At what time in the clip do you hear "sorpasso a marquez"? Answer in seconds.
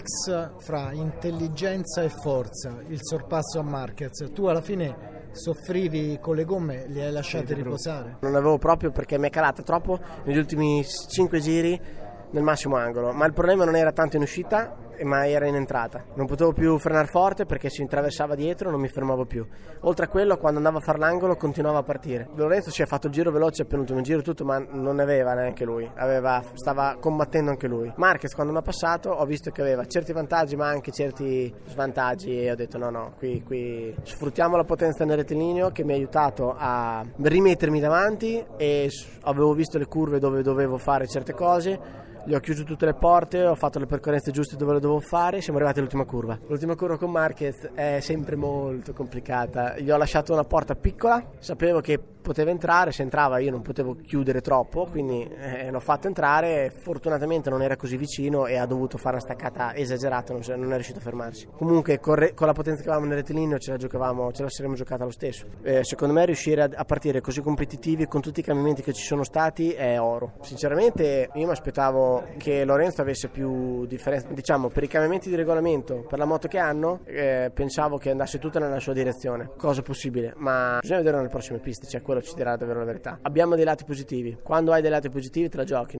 3.02-4.32